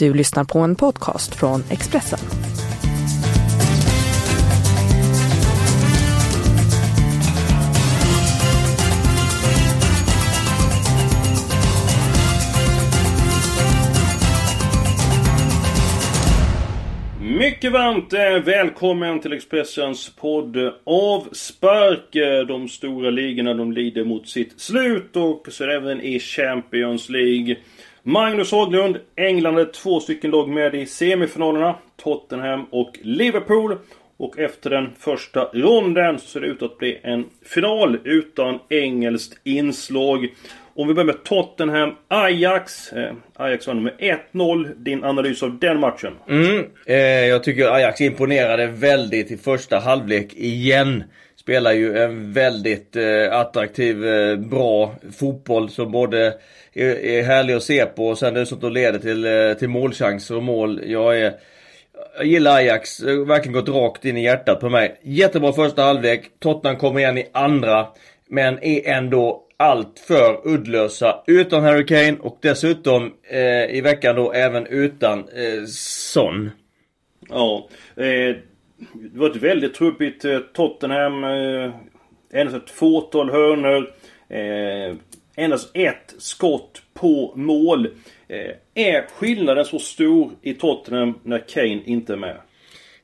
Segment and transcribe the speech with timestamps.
[0.00, 2.18] Du lyssnar på en podcast från Expressen.
[17.20, 22.16] Mycket varmt eh, välkommen till Expressens podd Avspark.
[22.16, 26.20] Eh, de stora ligorna de lider mot sitt slut och så är det även i
[26.20, 27.56] Champions League.
[28.02, 31.74] Magnus Haglund, England är två stycken lag med i semifinalerna.
[31.96, 33.76] Tottenham och Liverpool.
[34.16, 39.40] Och efter den första ronden så ser det ut att bli en final utan engelskt
[39.44, 40.28] inslag.
[40.74, 42.92] Om vi börjar med Tottenham Ajax.
[42.92, 43.92] Eh, Ajax vann med
[44.32, 44.74] 1-0.
[44.76, 46.12] Din analys av den matchen?
[46.28, 46.96] Mm, eh,
[47.26, 51.04] jag tycker Ajax imponerade väldigt i första halvlek igen.
[51.40, 56.34] Spelar ju en väldigt eh, attraktiv, eh, bra fotboll som både
[56.72, 60.42] är, är härlig att se på och sen dessutom leder till, eh, till målchanser och
[60.42, 60.80] mål.
[60.84, 61.34] Jag är
[62.16, 65.00] jag gillar Ajax, verkligen gått rakt in i hjärtat på mig.
[65.02, 67.86] Jättebra första halvlek, Tottenham kommer igen i andra.
[68.28, 74.32] Men är ändå allt för uddlösa utan Harry Kane och dessutom eh, i veckan då
[74.32, 76.50] även utan eh, Son.
[77.28, 77.68] Ja.
[77.96, 78.36] Eh,
[78.94, 81.24] det var ett väldigt trubbigt eh, Tottenham.
[81.24, 81.70] Eh,
[82.32, 83.90] endast ett fåtal hörnor.
[84.28, 84.96] Eh,
[85.36, 87.88] endast ett skott på mål.
[88.74, 92.36] Är skillnaden så stor i Tottenham när Kane inte är med?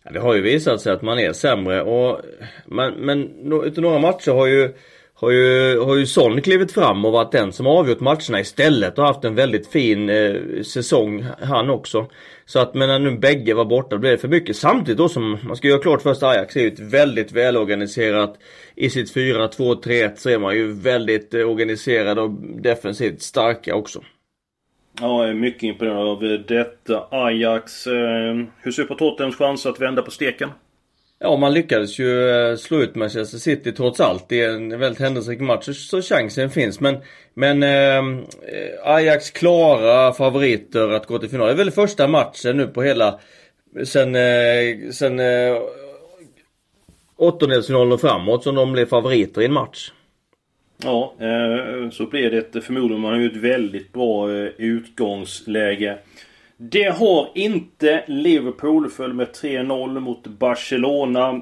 [0.03, 2.21] Ja, det har ju visat sig att man är sämre och
[2.67, 3.31] men, men
[3.65, 4.75] utav några matcher har ju
[5.19, 9.05] har ju, har ju Son klivit fram och varit den som avgjort matcherna istället och
[9.05, 12.06] haft en väldigt fin eh, säsong han också.
[12.45, 14.56] Så att men när nu bägge var borta blev det för mycket.
[14.56, 18.39] Samtidigt då som man ska göra klart först Ajax är ju ett väldigt välorganiserat
[18.75, 22.31] i sitt 4-2-3-1 så är man ju väldigt eh, organiserad och
[22.62, 24.00] defensivt starka också.
[25.00, 27.06] Ja, jag är mycket imponerad av detta.
[27.11, 27.87] Ajax.
[27.87, 27.94] Eh,
[28.62, 30.50] hur ser du på Tottenhams chans att vända på steken?
[31.19, 34.28] Ja, man lyckades ju eh, slå ut Manchester City trots allt.
[34.28, 36.81] Det är en väldigt händelserik match så chansen finns.
[36.81, 36.97] Men,
[37.34, 41.47] men ehm, eh, Ajax klara favoriter att gå till final.
[41.47, 43.21] Det är väl första matchen nu på hela
[43.84, 45.56] sen, eh, sen eh,
[47.16, 49.93] åttondelsfinalen och framåt som de blev favoriter i en match.
[50.84, 53.00] Ja, eh, så blir det förmodligen.
[53.00, 55.99] Man har ju ett väldigt bra eh, utgångsläge.
[56.56, 58.91] Det har inte Liverpool.
[58.91, 61.41] Föll med 3-0 mot Barcelona.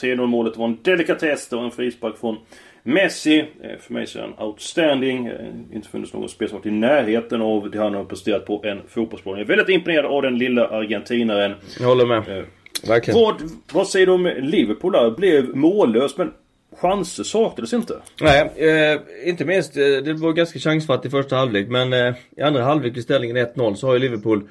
[0.00, 1.48] 3-0 målet var en delikatess.
[1.48, 2.36] Det var en frispark från
[2.82, 3.44] Messi.
[3.80, 5.30] För mig så är han outstanding.
[5.72, 8.80] Inte funnits någon spelare som varit i närheten av det han har presterat på en
[8.88, 9.34] fotbollsplan.
[9.34, 11.54] Jag är väldigt imponerad av den lilla argentinaren.
[11.80, 12.44] Jag håller med.
[12.88, 13.20] Verkligen.
[13.20, 13.34] Vad,
[13.72, 15.10] vad säger du om Liverpool där?
[15.10, 16.32] Blev mållös men
[16.76, 17.94] chanser saknades inte.
[18.20, 19.76] Nej, eh, inte minst.
[19.76, 21.68] Eh, det var ganska chansfattigt i första halvlek.
[21.68, 24.48] Men eh, i andra halvlek vid ställningen 1-0 så har ju Liverpool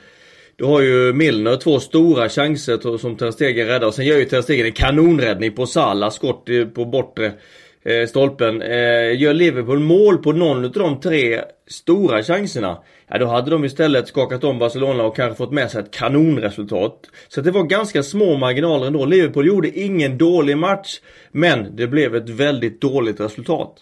[0.56, 4.26] du har ju Milner två stora chanser som Ter Stegen räddar och sen gör ju
[4.26, 7.32] Ter Stegen en kanonräddning på Salah, skott på bortre
[7.84, 8.62] eh, stolpen.
[8.62, 12.78] Eh, gör Liverpool mål på någon av de tre stora chanserna.
[13.08, 17.00] Ja då hade de istället skakat om Barcelona och kanske fått med sig ett kanonresultat.
[17.28, 19.06] Så det var ganska små marginaler ändå.
[19.06, 21.00] Liverpool gjorde ingen dålig match.
[21.32, 23.78] Men det blev ett väldigt dåligt resultat.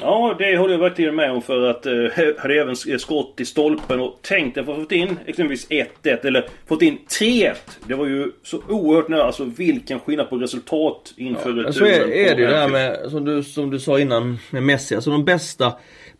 [0.00, 1.92] Ja, det håller jag verkligen med om för att eh,
[2.38, 6.82] hade även skott i stolpen och tänkt att få fått in exempelvis 1-1 eller fått
[6.82, 7.54] in 3-1.
[7.86, 9.22] Det var ju så oerhört nära.
[9.22, 13.10] Alltså vilken skillnad på resultat inför ja, Så är, är det ju det här med,
[13.10, 14.94] som du, som du sa innan, med Messi.
[14.94, 15.72] Alltså de bästa,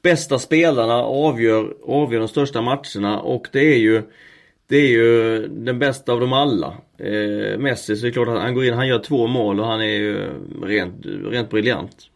[0.02, 4.02] bästa spelarna avgör, avgör de största matcherna och det är ju
[4.68, 6.66] det är ju den bästa av dem alla.
[6.98, 9.66] Eh, Messi så är det klart att han går in, han gör två mål och
[9.66, 10.30] han är ju
[10.62, 10.94] rent,
[11.30, 12.10] rent briljant.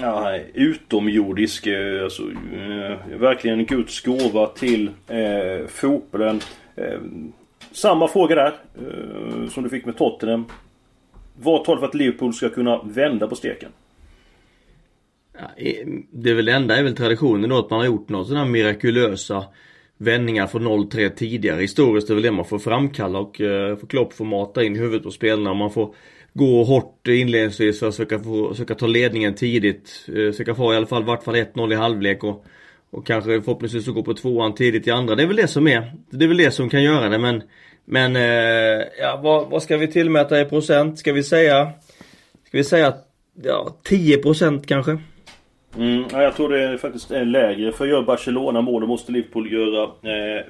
[0.00, 1.66] Ja, utomjordisk.
[1.66, 6.40] Eh, alltså, eh, verkligen Guds gåva till eh, fotbollen.
[6.76, 7.00] Eh,
[7.72, 10.44] samma fråga där eh, som du fick med Tottenham.
[11.36, 13.70] Vad talar för att Liverpool ska kunna vända på steken?
[15.32, 18.08] Ja, eh, det är väl det enda är väl traditionen då att man har gjort
[18.08, 19.44] några sådana mirakulösa
[19.96, 21.60] vändningar från 0-3 tidigare.
[21.60, 24.78] Historiskt är väl det man får framkalla och eh, får Klopp får mata in i
[24.78, 25.54] huvudet på spelarna.
[25.54, 25.94] Man får
[26.32, 29.88] gå hårt inledningsvis för att försöka, få, försöka ta ledningen tidigt.
[29.88, 32.44] Söka försöka få i alla fall vart fall 1-0 i halvlek och,
[32.90, 35.14] och kanske förhoppningsvis gå på tvåan tidigt i andra.
[35.14, 35.92] Det är väl det som är.
[36.10, 37.42] Det är väl det som kan göra det men
[37.84, 40.98] Men eh, ja, vad, vad ska vi tillmäta i procent?
[40.98, 41.72] Ska vi säga
[42.46, 42.94] Ska vi säga
[43.42, 44.98] ja, 10% kanske?
[45.76, 47.72] Mm, jag tror det är faktiskt är lägre.
[47.72, 49.90] För gör Barcelona mål då måste Liverpool göra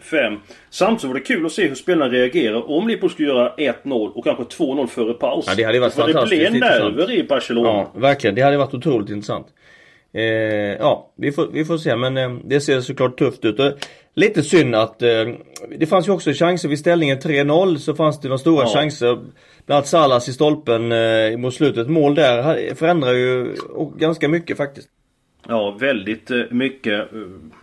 [0.01, 0.33] 5.
[0.33, 0.39] Eh,
[0.71, 4.25] Samtidigt var det kul att se hur spelarna reagerar om Liverpool skulle göra 1-0 och
[4.25, 5.45] kanske 2-0 före paus.
[5.49, 7.69] Ja, det hade varit för fantastiskt det blev nerver i Barcelona.
[7.69, 8.35] Ja, verkligen.
[8.37, 9.47] Det hade varit otroligt intressant.
[10.13, 13.61] Eh, ja, vi får, vi får se men eh, det ser såklart tufft ut.
[14.15, 15.09] lite synd att eh,
[15.79, 18.75] det fanns ju också chanser vid ställningen 3-0 så fanns det några stora ja.
[18.75, 19.19] chanser.
[19.67, 21.89] Bland annat Salas i stolpen eh, mot slutet.
[21.89, 23.57] Mål där förändrar ju
[23.99, 24.89] ganska mycket faktiskt.
[25.49, 27.09] Ja, väldigt eh, mycket.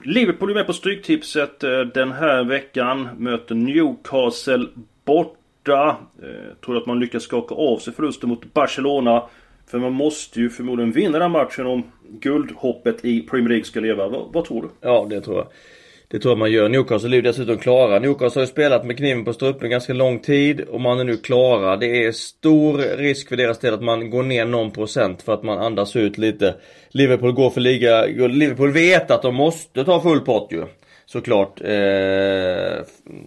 [0.04, 3.10] Liverpool är med på Stryktipset eh, den här veckan.
[3.18, 4.68] Möter Newcastle
[5.06, 5.98] borta.
[6.24, 9.24] Eh, tror att man lyckas skaka av sig förlusten mot Barcelona.
[9.68, 14.08] För man måste ju förmodligen vinna den matchen om guldhoppet i Premier League ska leva.
[14.08, 14.70] Vad, vad tror du?
[14.82, 15.48] Ja, det tror jag.
[16.10, 16.70] Det tror jag man gör.
[16.70, 18.00] Newcastle är ju dessutom klara.
[18.00, 21.18] Newcastle har ju spelat med kniven på strupen ganska lång tid och man är nu
[21.18, 21.78] klara.
[21.78, 25.44] Det är stor risk för deras del att man går ner någon procent för att
[25.44, 26.56] man andas ut lite.
[26.90, 28.06] Liverpool går för liga...
[28.06, 30.66] Liverpool vet att de måste ta full pott ju.
[31.06, 31.62] Såklart.
[31.62, 31.68] Eh,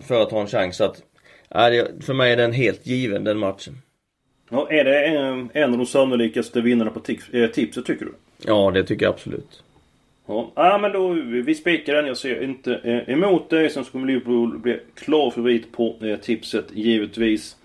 [0.03, 0.81] för att ha en chans.
[0.81, 1.03] Att,
[2.01, 3.83] för mig är den helt given den matchen.
[4.51, 7.01] Ja, är det en, en av de sannolikaste vinnarna på
[7.33, 8.13] eh, tipset tycker du?
[8.47, 9.63] Ja, det tycker jag absolut.
[10.31, 11.09] Ja, ah, men då
[11.45, 12.07] vi spikar den.
[12.07, 13.71] Jag ser inte eh, emot det.
[13.71, 17.57] Sen så kommer Liverpool bli klar favorit på eh, tipset givetvis.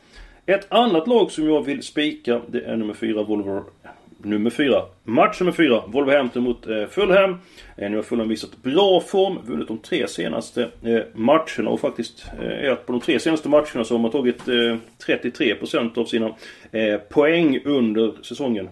[0.45, 3.63] Ett annat lag som jag vill spika det är nummer 4 Volvo...
[4.17, 4.81] Nummer 4.
[5.03, 5.83] Match nummer 4.
[5.87, 7.37] Wolverhampton mot eh, Fulham.
[7.77, 9.39] Eh, nu har Fulham visat bra form.
[9.45, 13.93] Vunnit de tre senaste eh, matcherna och faktiskt eh, på de tre senaste matcherna så
[13.93, 14.77] har man tagit eh,
[15.07, 16.35] 33% av sina
[16.71, 18.69] eh, poäng under säsongen.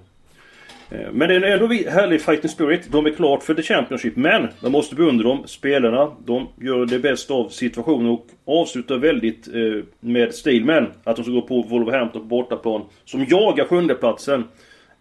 [0.94, 2.92] Eh, men det är ändå härlig fighting spirit.
[2.92, 4.16] De är klart för The Championship.
[4.16, 5.44] Men man måste beundra dem.
[5.48, 10.66] Spelarna, de gör det bästa av situationen och avslutar väldigt eh, med stil.
[10.66, 14.44] Men att de ska gå på Wolverhampton på bortaplan, som jagar sjundeplatsen.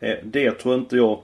[0.00, 1.20] Eh, det tror inte jag.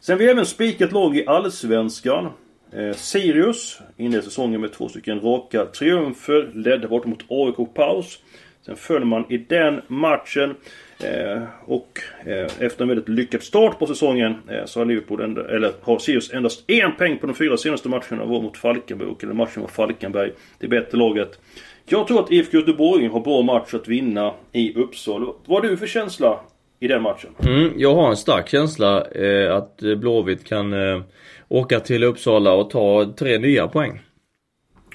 [0.00, 2.28] Sen vi även spikat lag i Allsvenskan.
[2.72, 6.50] Eh, Sirius inledde säsongen med två stycken raka triumfer.
[6.54, 8.18] Ledde bort mot AIK paus.
[8.66, 10.54] Sen föll man i den matchen.
[10.98, 15.48] Eh, och eh, efter en väldigt lyckad start på säsongen eh, så har Liverpool, enda,
[15.48, 19.08] eller har Sirius endast en poäng på de fyra senaste matcherna var mot Falkenberg.
[19.08, 20.32] Och eller matchen mot Falkenberg.
[20.58, 21.40] Det bättre laget.
[21.84, 25.26] Jag tror att IFK Göteborg har bra match att vinna i Uppsala.
[25.46, 26.40] Vad har du för känsla
[26.80, 27.30] i den matchen?
[27.46, 31.02] Mm, jag har en stark känsla eh, att Blåvitt kan eh,
[31.48, 34.00] åka till Uppsala och ta tre nya poäng.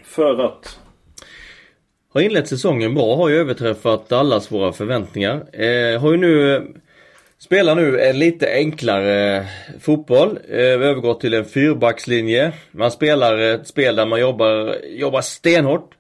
[0.04, 0.80] För att?
[2.14, 5.62] Har inlett säsongen bra, har ju överträffat allas våra förväntningar.
[5.62, 6.68] Eh, har ju nu
[7.42, 9.44] Spelar nu en lite enklare eh,
[9.80, 10.40] fotboll.
[10.50, 12.52] Eh, vi övergått till en fyrbackslinje.
[12.72, 15.92] Man spelar ett spel där man jobbar, jobbar stenhårt.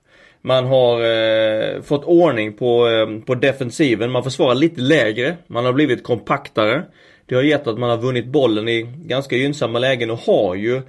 [0.41, 4.11] Man har eh, fått ordning på, eh, på defensiven.
[4.11, 5.37] Man försvarar lite lägre.
[5.47, 6.83] Man har blivit kompaktare.
[7.25, 10.81] Det har gett att man har vunnit bollen i ganska gynnsamma lägen och har ju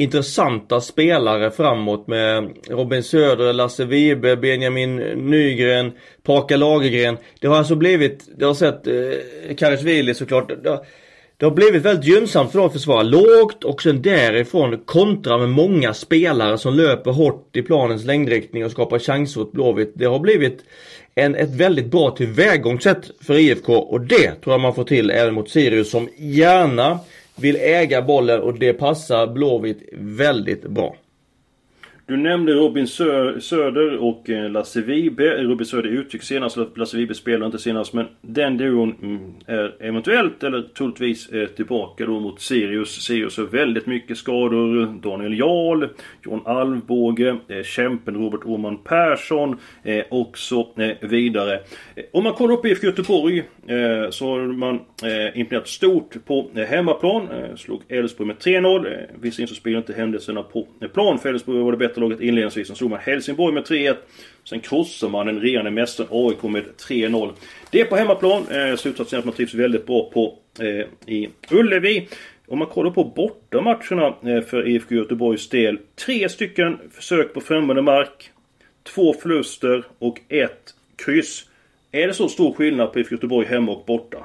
[0.00, 5.92] intressanta spelare framåt med Robin Söder, Lasse Vibe, Benjamin Nygren,
[6.22, 7.16] Paka Lagergren.
[7.40, 10.52] Det har alltså blivit, det har sett eh, Karisvili såklart.
[10.62, 10.80] Det har,
[11.36, 15.48] det har blivit väldigt gynnsamt för dem att försvara lågt och sen därifrån kontra med
[15.48, 19.92] många spelare som löper hårt i planens längdriktning och skapar chanser åt Blåvitt.
[19.94, 20.64] Det har blivit
[21.14, 25.34] en, ett väldigt bra tillvägagångssätt för IFK och det tror jag man får till även
[25.34, 26.98] mot Sirius som gärna
[27.36, 30.96] vill äga bollen och det passar Blåvitt väldigt bra.
[32.10, 35.42] Du nämnde Robin Söder och eh, Lasse Vibe.
[35.42, 37.92] Robin Söder utgick senast, Lasse Vibe spelade inte senast.
[37.92, 43.02] Men den duon mm, är eventuellt, eller troligtvis, eh, tillbaka då mot Sirius.
[43.02, 44.86] Sirius har väldigt mycket skador.
[45.02, 45.86] Daniel Jarl,
[46.24, 49.56] John Alvbåge, eh, kämpen Robert Åman Persson
[50.08, 50.68] och så
[51.00, 51.60] vidare.
[52.12, 56.64] Om man kollar upp IFK Göteborg Eh, så har man eh, imponerat stort på eh,
[56.64, 57.28] hemmaplan.
[57.56, 59.06] Slog Elfsborg med 3-0.
[59.20, 62.66] Visserligen så spelar inte händelserna på plan för Elfsborg var det bättre laget inledningsvis.
[62.66, 63.96] Sen slog man Helsingborg med 3-1.
[64.44, 67.30] Sen krossade man den regerande mästaren AIK med 3-0.
[67.70, 68.42] Det är på hemmaplan.
[68.50, 72.08] Eh, slutsatsen är att man trivs väldigt bra på eh, i Ullevi.
[72.48, 75.78] Om man kollar på bortamatcherna eh, för IFK Göteborgs del.
[76.06, 78.30] Tre stycken försök på främmande mark.
[78.94, 80.74] Två förluster och ett
[81.04, 81.46] kryss.
[81.92, 84.18] Är det så stor skillnad på IFK Göteborg hemma och borta?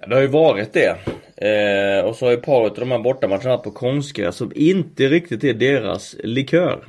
[0.00, 0.96] Ja, det har ju varit det.
[1.36, 5.08] Eh, och så har ju paret av de här bortamatcherna varit på konstgräs som inte
[5.08, 6.84] riktigt är deras likör.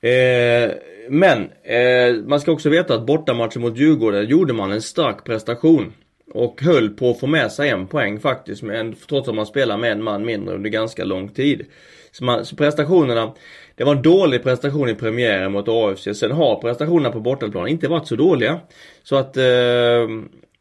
[0.00, 0.70] Eh,
[1.08, 5.92] men eh, man ska också veta att bortamatchen mot Djurgården gjorde man en stark prestation.
[6.34, 9.76] Och höll på att få med sig en poäng faktiskt, men, trots att man spelar
[9.76, 11.66] med en man mindre under ganska lång tid.
[12.12, 13.32] Så, man, så prestationerna,
[13.76, 16.08] det var en dålig prestation i premiären mot AFC.
[16.14, 18.60] Sen har prestationerna på bortaplan inte varit så dåliga.
[19.02, 19.44] Så att eh,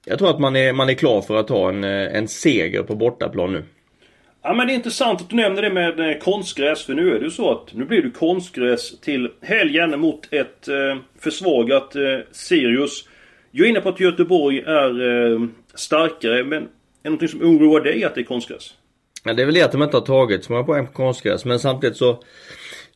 [0.05, 2.83] jag tror att man är, man är klar för att ta en, eh, en seger
[2.83, 3.63] på bortaplan nu.
[4.43, 6.85] Ja men det är intressant att du nämner det med eh, konstgräs.
[6.85, 10.67] För nu är det ju så att nu blir det konstgräs till helgen mot ett
[10.67, 13.07] eh, försvagat eh, Sirius.
[13.51, 15.39] Jag är inne på att Göteborg är eh,
[15.73, 16.43] starkare.
[16.43, 16.67] Men är
[17.03, 18.73] det någonting som oroar dig att det är konstgräs?
[19.23, 21.45] Ja, det är väl det att de inte har tagit så många poäng på konstgräs.
[21.45, 22.23] Men samtidigt så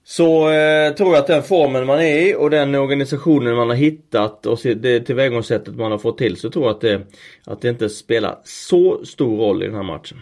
[0.07, 3.75] så eh, tror jag att den formen man är i och den organisationen man har
[3.75, 7.01] hittat och det tillvägagångssättet man har fått till så tror jag att det,
[7.45, 10.17] att det inte spelar så stor roll i den här matchen.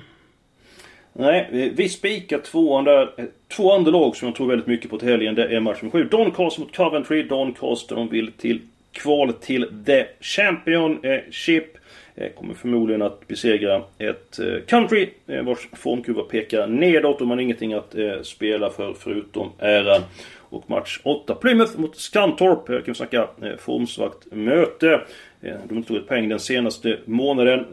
[1.13, 4.97] Nej, vi spikar två andra, eh, Två andra lag som jag tror väldigt mycket på
[4.97, 5.35] till helgen.
[5.35, 6.03] Det är match nummer 7.
[6.03, 7.23] Doncaster mot Coventry.
[7.23, 11.75] Doncaster de vill till kval till The Championship.
[11.75, 11.81] Eh,
[12.15, 17.37] Eh, kommer förmodligen att besegra ett eh, country eh, vars formkurva pekar nedåt och man
[17.37, 20.01] har ingenting att spela för förutom äran.
[20.39, 22.69] Och match 8 Plymouth mot Skantorp.
[22.69, 23.27] Här kan vi snacka
[23.57, 25.01] formsvagt möte.
[25.41, 27.65] De har inte tagit poäng den senaste månaden.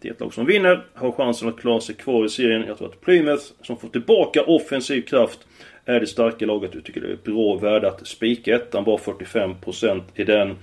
[0.00, 0.84] Det är ett lag som vinner.
[0.94, 2.64] Har chansen att klara sig kvar i serien.
[2.66, 5.38] Jag tror att Plymouth, som får tillbaka offensiv kraft,
[5.84, 6.74] är det starka laget.
[6.74, 8.84] Jag tycker det är bra värde att spika ettan.
[8.84, 10.56] Bara 45% i den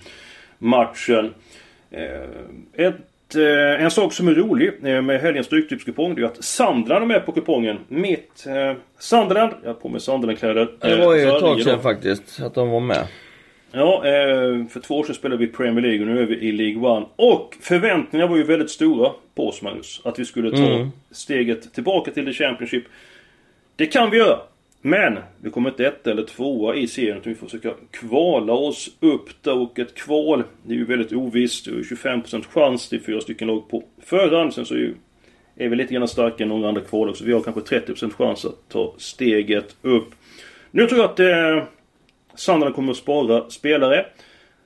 [0.57, 1.33] matchen.
[1.91, 6.43] Eh, ett, eh, en sak som är rolig eh, med helgens Stryktipskupong det är att
[6.43, 7.77] Sandland är med på kupongen.
[7.87, 8.47] Mitt
[8.99, 10.69] Sunderland, jag har på mig Sunderland-kläder.
[10.79, 13.07] Det var ju ett tag sedan faktiskt att de var med.
[13.71, 14.01] Ja,
[14.69, 17.05] för två år sedan spelade vi Premier League och nu är vi i League One.
[17.15, 20.01] Och förväntningarna var ju väldigt stora på oss Magnus.
[20.03, 20.91] Att vi skulle ta mm.
[21.11, 22.83] steget tillbaka till The Championship.
[23.75, 24.39] Det kan vi göra.
[24.85, 28.89] Men vi kommer inte ett eller tvåa i serien utan vi får försöka kvala oss
[28.99, 31.65] upp där och ett kval det är ju väldigt ovisst.
[31.65, 32.89] Det är 25% chans.
[32.89, 34.53] Det är fyra stycken lag på förhand.
[34.53, 34.95] Sen så är, ju,
[35.55, 37.25] är vi lite grann starkare än några andra kval också.
[37.25, 40.07] Vi har kanske 30% chans att ta steget upp.
[40.71, 41.67] Nu tror jag att eh,
[42.35, 44.05] Sunderland kommer att spara spelare.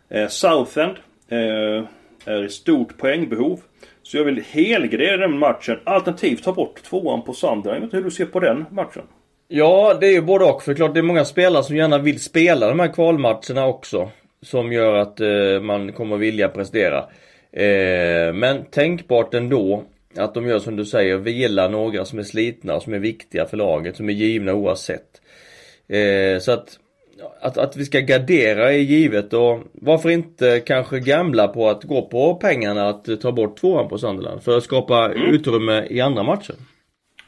[0.10, 0.96] Eh, Southend
[1.28, 1.86] eh,
[2.26, 3.60] är i stort poängbehov.
[4.04, 5.80] Så jag vill helgardera den matchen.
[5.84, 7.68] Alternativt ta bort tvåan på Sunderland.
[7.68, 9.04] Jag vet inte hur du ser på den matchen?
[9.52, 10.64] Ja, det är ju både och.
[10.64, 14.12] För klart det är många spelare som gärna vill spela de här kvalmatcherna också.
[14.42, 16.98] Som gör att eh, man kommer vilja prestera.
[17.52, 19.84] Eh, men tänkbart ändå
[20.18, 23.58] att de gör som du säger, vila några som är slitna, som är viktiga för
[23.58, 25.22] laget, som är givna oavsett.
[25.88, 26.80] Eh, så att,
[27.42, 32.02] att, att vi ska gardera är givet och varför inte kanske gamla på att gå
[32.02, 35.34] på pengarna att ta bort tvåan på Sunderland för att skapa mm.
[35.34, 36.56] utrymme i andra matcher.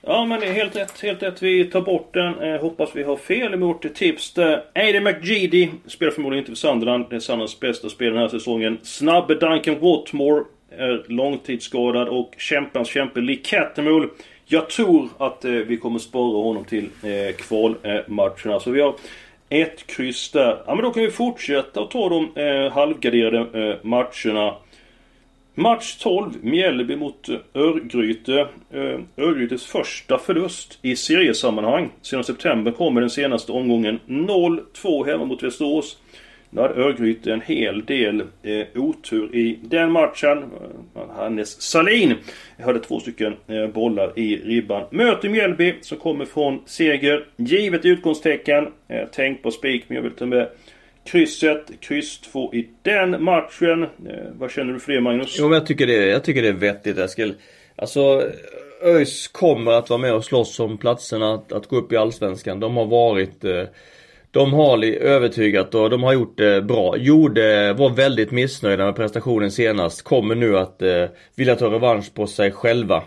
[0.03, 1.41] Ja men det är helt rätt, helt rätt.
[1.41, 2.39] Vi tar bort den.
[2.39, 4.63] Eh, hoppas vi har fel i vårt tips där.
[4.75, 7.05] Aidan McGeady spelar förmodligen inte för Sunderland.
[7.10, 8.77] Det är Sunderlands bästa spel den här säsongen.
[8.84, 10.43] Snabbe Duncan Watmore
[10.77, 14.08] är långtidsskadad och kämpans kämpe Lee Cattermole.
[14.46, 18.60] Jag tror att eh, vi kommer spara honom till eh, kvalmatcherna.
[18.60, 18.96] Så vi har
[19.50, 20.63] ett kryss där.
[20.67, 24.55] Ja men då kan vi fortsätta och ta de eh, halvgarderade eh, matcherna.
[25.55, 28.48] Match 12, Mjällby mot eh, Örgryte.
[28.72, 31.89] Eh, Örgrytes första förlust i seriesammanhang.
[32.01, 35.98] Sedan september kommer den senaste omgången 0-2 hemma mot Västerås.
[36.50, 40.38] Nu hade Örgryte en hel del eh, otur i den matchen.
[40.96, 42.15] Eh, Hannes Salin
[42.63, 44.84] hade två stycken eh, bollar i ribban.
[44.89, 47.25] Möter Mjällby som kommer från seger.
[47.36, 48.67] Givet utgångstecken.
[48.88, 50.50] Eh, tänk på spik men jag vill ta med
[51.03, 51.72] krysset.
[51.79, 53.84] Kryss 2 i den matchen.
[53.84, 53.89] Eh,
[54.34, 55.36] vad känner du för det Magnus?
[55.39, 57.34] Jo men jag tycker det, jag tycker det är vettigt Eskil.
[57.75, 58.24] Alltså
[58.84, 62.60] ÖIS kommer att vara med och slåss om platserna att, att gå upp i Allsvenskan.
[62.60, 63.63] De har varit eh,
[64.31, 66.98] de har övertygat och de har gjort det bra.
[66.98, 70.01] Gjorde, var väldigt missnöjda med prestationen senast.
[70.01, 71.05] Kommer nu att eh,
[71.36, 73.03] vilja ta revansch på sig själva.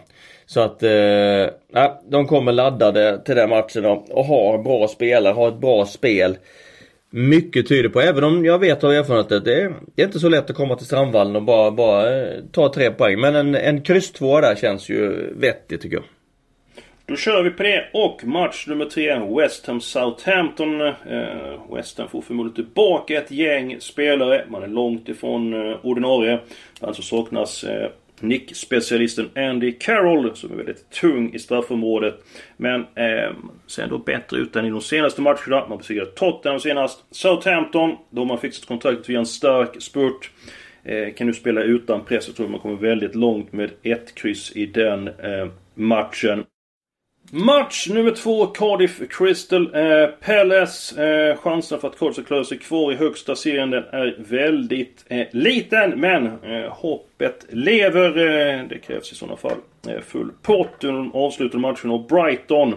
[0.47, 5.61] Så att, eh, de kommer laddade till den matchen och har bra spelare, har ett
[5.61, 6.37] bra spel.
[7.17, 10.21] Mycket tyder på, även om jag vet av erfarenhet att det är, det är inte
[10.21, 13.21] så lätt att komma till Strandvallen och bara, bara eh, ta tre poäng.
[13.21, 16.05] Men en, en kryss två där känns ju vettigt tycker jag.
[17.07, 20.81] Då kör vi på det och match nummer tre West Ham Southampton.
[20.81, 24.45] Eh, West Ham får förmodligen tillbaka ett gäng spelare.
[24.49, 26.41] Man är långt ifrån eh, ordinarie.
[26.81, 27.91] Alltså saknas eh,
[28.29, 32.15] nickspecialisten Andy Carroll som är väldigt tung i straffområdet.
[32.57, 33.33] Men eh,
[33.67, 35.69] ser ändå bättre ut än i de senaste matcherna.
[35.69, 37.05] Man besegrade Tottenham senast.
[37.11, 40.31] Southampton, då har man fixat kontraktet via en stark spurt.
[40.85, 42.27] Eh, kan nu spela utan press.
[42.27, 46.45] Jag tror man kommer väldigt långt med ett kryss i den eh, matchen.
[47.37, 51.07] Match nummer två, Cardiff Crystal eh, Palace.
[51.07, 55.05] Eh, chansen för att Cardiff ska klara sig kvar i högsta serien den är väldigt
[55.09, 56.01] eh, liten.
[56.01, 58.09] Men eh, hoppet lever.
[58.09, 59.57] Eh, det krävs i sådana fall
[59.89, 62.75] eh, full pott under de avslutande matchen Och Brighton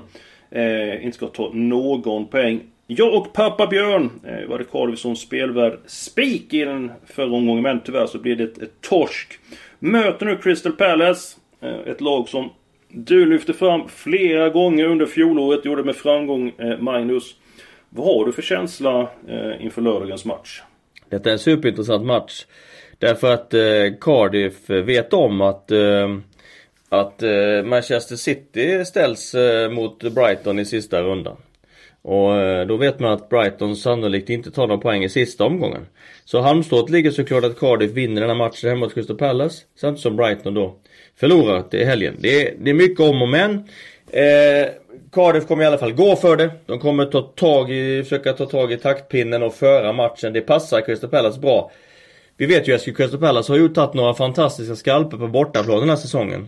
[0.52, 2.62] eh, inte ska ta någon poäng.
[2.88, 7.64] Jag och pappa Björn eh, var det Cardiff som spelvärd spik i den förra omgången.
[7.64, 9.40] Men tyvärr så blir det ett, ett torsk.
[9.80, 11.38] Möter nu Crystal Palace.
[11.62, 12.50] Eh, ett lag som
[12.90, 17.36] du lyfte fram flera gånger under fjolåret, gjorde med framgång eh, Magnus.
[17.90, 20.62] Vad har du för känsla eh, inför lördagens match?
[21.10, 22.46] Detta är en superintressant match.
[23.00, 23.62] Därför att eh,
[24.02, 25.72] Cardiff vet om att
[26.90, 27.24] att
[27.66, 29.36] Manchester City ställs
[29.72, 31.38] mot Brighton i sista rundan.
[32.02, 35.86] Och eh, då vet man att Brighton sannolikt inte tar några poäng i sista omgången.
[36.26, 39.64] Så halmstrået ligger såklart att Cardiff vinner den här matchen hemma mot Crystal Palace.
[39.76, 40.76] Samtidigt som Brighton då
[41.20, 42.16] förlorar till helgen.
[42.20, 43.54] Det är, det är mycket om och men.
[44.12, 44.68] Eh,
[45.12, 46.52] Cardiff kommer i alla fall gå för det.
[46.66, 50.34] De kommer ta tag i, försöka ta tag i taktpinnen och föra matchen.
[50.34, 51.72] Det passar Crystal Palace bra.
[52.38, 55.90] Vi vet ju att Crystal Palace har ju tagit några fantastiska skalper på bortaplan den
[55.90, 56.48] här säsongen.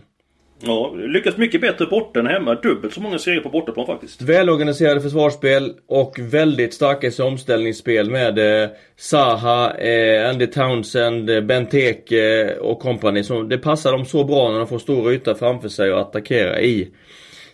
[0.62, 2.54] Ja, lyckas mycket bättre borta än hemma.
[2.54, 4.22] Dubbelt så många serier på bortaplan faktiskt.
[4.22, 12.50] Välorganiserade försvarsspel och väldigt starka i omställningsspel med eh, Saha, eh, Andy Townsend, eh, Benteke
[12.50, 13.22] eh, och kompani.
[13.48, 16.88] Det passar dem så bra när de får stor yta framför sig att attackera i.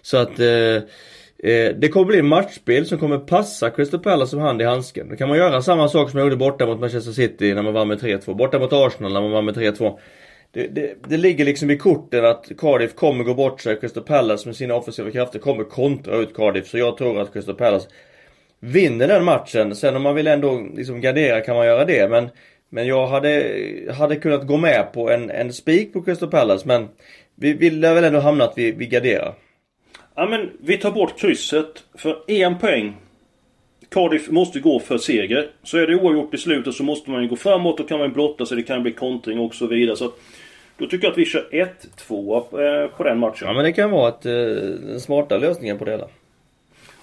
[0.02, 4.62] Så att eh, eh, det kommer bli matchspel som kommer passa Crystal Palace som hand
[4.62, 5.08] i handsken.
[5.08, 7.75] Då kan man göra samma sak som man gjorde borta mot Manchester City när man
[7.75, 8.34] vann med 3-2.
[8.34, 9.98] Borta mot Arsenal när man vann med 3-2.
[10.56, 13.80] Det, det, det, ligger liksom i korten att Cardiff kommer gå bort sig.
[13.80, 16.66] Crystal Palace med sina offensiva krafter kommer kontra ut Cardiff.
[16.66, 17.88] Så jag tror att Crystal Palace
[18.60, 19.75] vinner den matchen.
[19.75, 22.08] Sen om man vill ändå liksom gardera kan man göra det.
[22.08, 22.28] Men,
[22.68, 23.44] men jag hade,
[23.98, 26.68] hade kunnat gå med på en, en spik på Crystal Palace.
[26.68, 26.88] Men
[27.34, 29.34] vi vill väl ändå hamna att vi, vi garderar.
[30.14, 32.96] Ja men vi tar bort krysset för en poäng.
[33.88, 35.50] Cardiff måste gå för seger.
[35.62, 38.12] Så är det oavgjort i slutet så måste man ju gå framåt och kan man
[38.12, 38.56] blotta sig.
[38.56, 39.96] Det kan bli kontring och så vidare.
[39.96, 40.12] Så
[40.78, 43.49] då tycker jag att vi kör 1-2 eh, på den matchen.
[43.49, 44.33] Ja men det kan vara ett, eh,
[44.87, 46.09] den smarta lösningen på det hela.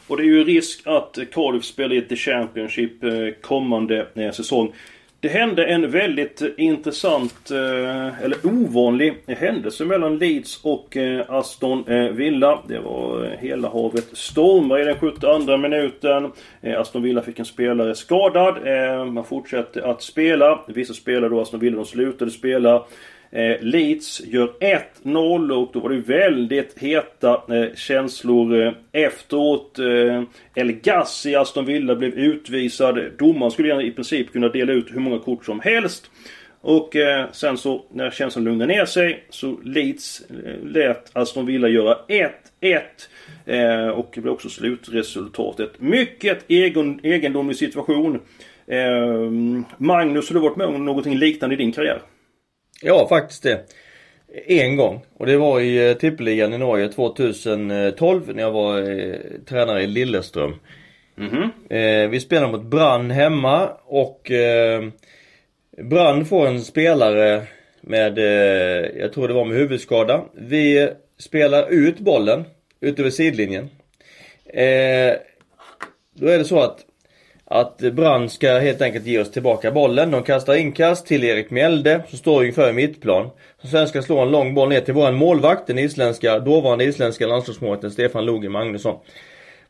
[0.07, 3.11] Och det är ju risk att Cardiff spelar i The Championship eh,
[3.41, 4.73] kommande säsong.
[5.19, 11.83] Det hände en väldigt intressant, eller ovanlig händelse mellan Leeds och Aston
[12.15, 12.59] Villa.
[12.67, 16.31] Det var hela havet stormar i den 72 minuten.
[16.77, 18.55] Aston Villa fick en spelare skadad.
[19.13, 20.59] Man fortsatte att spela.
[20.67, 22.85] Vissa spelare då, Aston Villa, de slutade spela.
[23.35, 24.53] Eh, Leeds gör
[25.03, 29.79] 1-0 och då var det väldigt heta eh, känslor eh, efteråt.
[29.79, 30.23] Eh,
[30.55, 32.99] El Gassi, Aston Villa, blev utvisad.
[33.17, 36.11] Domaren skulle i princip kunna dela ut hur många kort som helst.
[36.61, 41.67] Och eh, sen så när känslan lugnade ner sig så Leeds eh, lät Aston Villa
[41.67, 41.97] göra
[42.61, 42.79] 1-1.
[43.45, 45.81] Eh, och det blev också slutresultatet.
[45.81, 48.19] Mycket egen, egendomlig situation.
[48.67, 49.31] Eh,
[49.77, 52.01] Magnus, har du varit med om någonting liknande i din karriär?
[52.85, 53.59] Ja, faktiskt det.
[54.47, 55.05] En gång.
[55.17, 59.15] Och det var i eh, tippeligan i Norge 2012 när jag var eh,
[59.45, 60.55] tränare i Lilleström.
[61.17, 62.03] Mm -hmm.
[62.03, 64.83] eh, vi spelade mot Brann hemma och eh,
[65.77, 67.41] Brann får en spelare
[67.81, 70.23] med, eh, jag tror det var med huvudskada.
[70.33, 72.43] Vi spelar ut bollen
[72.79, 73.69] ute vid sidlinjen.
[74.45, 75.13] Eh,
[76.13, 76.79] då är det så att
[77.45, 80.11] att Brand ska helt enkelt ge oss tillbaka bollen.
[80.11, 83.29] De kastar inkast till Erik Mjelde som står ungefär i mittplan.
[83.61, 87.27] Som sen ska slå en lång boll ner till våran målvakt, den isländska, dåvarande isländska
[87.27, 88.99] landslagsmålvakten Stefan Loge Magnusson.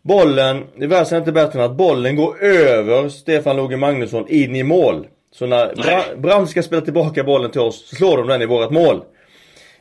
[0.02, 4.56] Bollen, det värsta är inte bättre än att bollen går över Stefan Loge Magnusson in
[4.56, 5.08] i mål.
[5.32, 8.46] Så när Bra Brand ska spela tillbaka bollen till oss så slår de den i
[8.46, 9.04] vårat mål.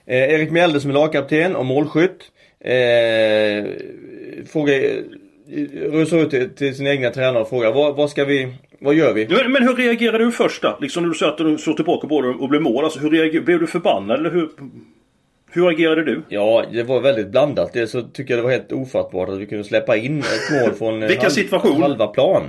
[0.07, 2.31] Eh, Erik Mjelde som är lagkapten och målskytt.
[2.61, 3.65] Eh,
[4.47, 5.03] frågar
[5.91, 9.15] rusar ut till, till sin egna tränare och frågar vad, vad ska vi, vad gör
[9.15, 9.29] vi?
[9.29, 10.79] Men, men hur reagerade du först då?
[10.81, 12.85] Liksom när du sa att du slår tillbaka bollen och blev mål.
[12.85, 14.49] Alltså hur reagerade, blev du förbannad eller hur?
[15.51, 16.23] Hur agerade du?
[16.29, 17.73] Ja, det var väldigt blandat.
[17.73, 20.75] Dels så tycker jag det var helt ofattbart att vi kunde släppa in ett mål
[20.75, 22.43] från Vilken halv, halva plan.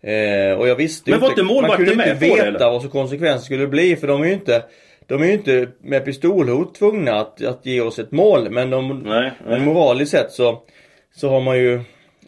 [0.00, 2.88] Eh, och jag visste Men var inte målvakten med Man kunde inte veta vad så
[2.88, 4.62] konsekvensen skulle bli för de är ju inte
[5.06, 9.02] de är ju inte med pistolhot tvungna att, att ge oss ett mål men de,
[9.04, 9.60] nej, nej.
[9.60, 10.62] Moraliskt sett så,
[11.14, 11.80] så har man ju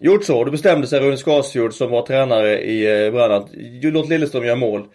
[0.05, 0.45] gjort så.
[0.45, 3.49] Då bestämde sig Rune Skarsfjord som var tränare i eh, Brann att
[3.83, 4.87] låt Lilleström göra mål.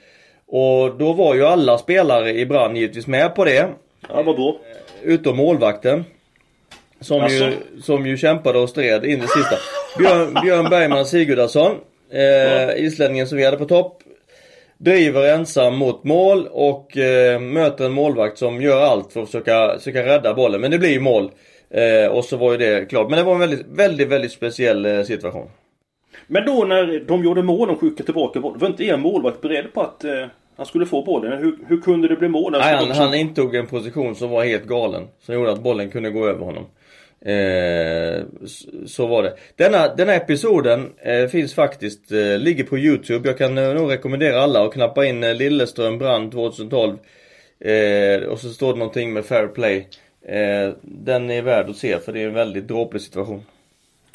[0.48, 3.70] Och då var ju alla spelare i Brann givetvis med på det.
[4.10, 4.60] Ja, vadå?
[5.04, 6.06] Eh, utom målvakten.
[7.02, 9.56] Som, ju, som ju kämpade och stred in i sista.
[9.98, 11.76] Björn, Björn Bergman Sigurdarsson.
[12.12, 14.04] Eh, islänningen som vi hade på topp.
[14.80, 19.78] Driver ensam mot mål och eh, möter en målvakt som gör allt för att försöka,
[19.78, 20.62] försöka rädda bollen.
[20.62, 21.32] Men det blir ju mål.
[21.70, 23.10] Eh, och så var ju det klart.
[23.10, 25.50] Men det var en väldigt, väldigt, väldigt speciell eh, situation.
[26.28, 28.60] Men då när de gjorde mål och skickade tillbaka bollen.
[28.60, 30.26] Var inte er målvakt beredd på att eh,
[30.58, 31.38] han skulle få bollen?
[31.38, 32.52] Hur, hur kunde det bli mål?
[32.52, 35.08] Nej, han, han intog en position som var helt galen.
[35.20, 36.66] Som gjorde att bollen kunde gå över honom.
[37.26, 38.24] Eh,
[38.86, 39.34] så var det.
[39.56, 43.30] Denna, denna episoden eh, finns faktiskt, eh, ligger på Youtube.
[43.30, 46.98] Jag kan eh, nog rekommendera alla att knappa in eh, Lilleström Brand 2012.
[47.60, 49.88] Eh, och så står det någonting med Fair Play.
[50.28, 53.44] Eh, den är värd att se för det är en väldigt dråplig situation.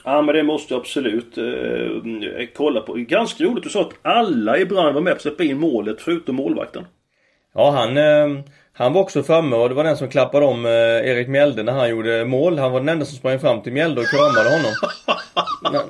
[0.04, 2.94] Ja men det måste jag absolut eh, kolla på.
[2.94, 6.02] Ganska roligt du sa att alla i Brann var med på att släppa in målet
[6.02, 6.84] förutom målvakten.
[7.54, 7.96] Ja han,
[8.76, 11.72] han var också framme och det var den som klappade om eh, Erik Mjelde när
[11.72, 12.58] han gjorde mål.
[12.58, 14.72] Han var den enda som sprang fram till Mjelde och kramade honom.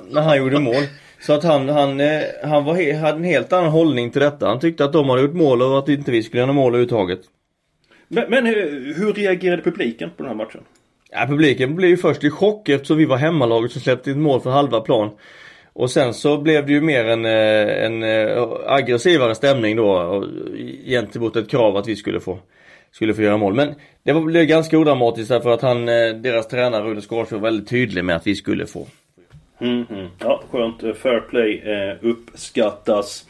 [0.09, 0.83] när, han gjorde mål.
[1.19, 4.47] Så att han, han, eh, han var, hade en helt annan hållning till detta.
[4.47, 7.19] Han tyckte att de hade gjort mål och att inte vi skulle göra mål överhuvudtaget.
[8.07, 8.45] Men, men
[8.95, 10.61] hur reagerade publiken på den här matchen?
[11.11, 14.41] Ja, publiken blev ju först i chock eftersom vi var hemmalaget som släppte in mål
[14.41, 15.09] för halva plan.
[15.73, 18.03] Och sen så blev det ju mer en, eh, en
[18.65, 20.23] aggressivare stämning då
[20.85, 22.39] gentemot ett krav att vi skulle få
[22.95, 23.53] skulle få göra mål.
[23.53, 27.69] Men det blev ganska odramatiskt därför att han, eh, deras tränare Rune Skarsjö var väldigt
[27.69, 28.87] tydlig med att vi skulle få.
[29.61, 30.07] Mm -hmm.
[30.19, 30.83] Ja, skönt.
[30.83, 33.25] Eh, fair play eh, uppskattas.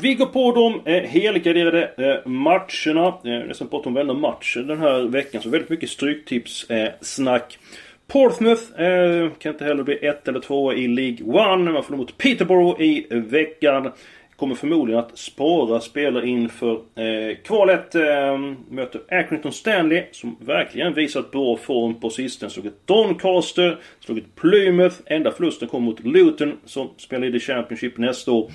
[0.00, 3.06] Vi går på de eh, helgarderade eh, matcherna.
[3.06, 5.42] Eh, nästan pratat om väldigt matcher den här veckan.
[5.42, 7.58] Så väldigt mycket stryktips eh, snack.
[8.06, 11.72] Portsmouth eh, kan inte heller bli ett eller två i League One.
[11.72, 13.92] Man får mot Peterborough i veckan.
[14.36, 17.94] Kommer förmodligen att spara spelare inför eh, kvalet.
[17.94, 18.38] Eh,
[18.70, 22.50] möter Accrington Stanley som verkligen visat bra form på sistone.
[22.50, 24.96] Slagit Doncaster, slagit Plymouth.
[25.06, 28.50] Enda förlusten kom mot Luton som spelar i The Championship nästa år.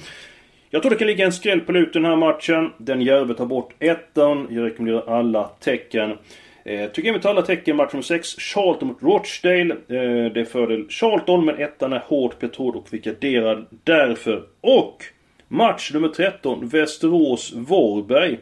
[0.69, 2.71] Jag tror det kan ligga en skräll på Luton den här matchen.
[2.77, 4.47] Den Järve tar bort ettan.
[4.49, 6.17] Jag rekommenderar alla tecken.
[6.63, 8.27] Eh, tycker tar alla tecken match nummer 6.
[8.39, 9.73] Charlton mot Rochdale.
[9.73, 14.43] Eh, det är fördel Charlton men ettan är hårt betrodd och vikarderad därför.
[14.61, 15.03] Och
[15.51, 16.69] match nummer 13.
[16.69, 18.37] Västerås-Varberg.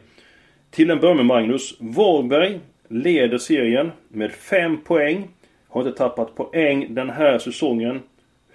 [0.70, 1.74] Till en början med Magnus.
[1.78, 5.28] Varberg leder serien med 5 poäng.
[5.68, 8.00] Har inte tappat poäng den här säsongen.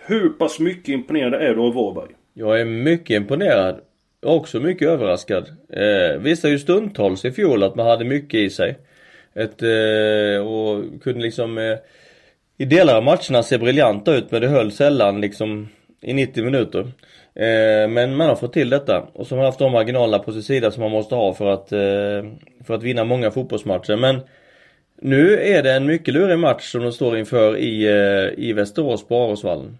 [0.07, 2.11] Hur pass mycket imponerad är du av Varberg?
[2.33, 3.81] Jag är mycket imponerad.
[4.21, 5.47] Också mycket överraskad.
[5.69, 8.77] Eh, visade ju stundtals i fjol att man hade mycket i sig.
[9.33, 11.77] Ett, eh, och kunde liksom eh,
[12.57, 15.67] i delar av matcherna se briljanta ut men det höll sällan liksom
[16.05, 16.79] i 90 minuter.
[17.35, 20.31] Eh, men man har fått till detta och så har man haft de marginalerna på
[20.31, 22.31] sin sida som man måste ha för att, eh,
[22.65, 23.95] för att vinna många fotbollsmatcher.
[23.95, 24.19] Men
[25.01, 29.07] nu är det en mycket lurig match som de står inför i, eh, i Västerås
[29.07, 29.77] på Arosvallen.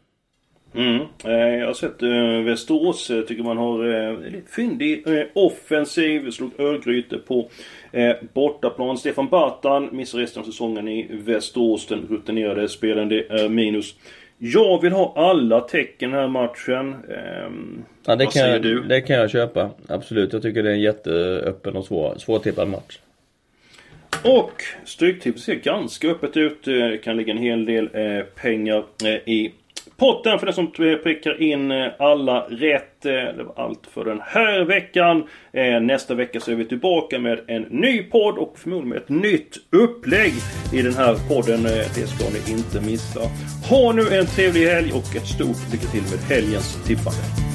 [0.76, 1.02] Mm.
[1.24, 3.10] Eh, jag har sett äh, Västerås.
[3.10, 6.32] Jag tycker man har äh, lite fyndig äh, offensiv.
[6.32, 7.50] Slog Örgryte på
[7.92, 8.98] äh, bortaplan.
[8.98, 11.88] Stefan Bartan missar resten av säsongen i Västerås.
[11.88, 13.10] Den rutinerade spelaren.
[13.10, 13.96] Det är minus.
[14.38, 16.96] Jag vill ha alla tecken den här matchen.
[17.10, 18.82] Ähm, ja, det, vad kan säger jag, du?
[18.82, 19.70] det kan jag köpa.
[19.88, 20.34] Absolut.
[20.34, 23.00] Jag tycker det är en jätteöppen och svår, svårtippad match.
[24.24, 26.64] Och Stryktipset ser ganska öppet ut.
[26.64, 27.90] Det kan ligga en hel del
[28.36, 28.84] pengar
[29.26, 29.52] i
[29.98, 30.72] potten för den som
[31.04, 33.06] prickar in eh, alla rätt.
[33.06, 35.24] Eh, det var allt för den här veckan.
[35.54, 39.10] Eh, nästa vecka så är vi tillbaka med en ny podd och förmodligen med ett
[39.10, 40.34] nytt upplägg
[40.74, 41.64] i den här podden.
[41.64, 43.20] Det ska ni inte missa.
[43.70, 47.55] Ha nu en trevlig helg och ett stort lycka till med helgens tippande.